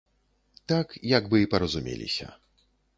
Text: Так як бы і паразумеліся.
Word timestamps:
Так 0.73 0.95
як 1.17 1.23
бы 1.35 1.45
і 1.45 1.51
паразумеліся. 1.55 2.27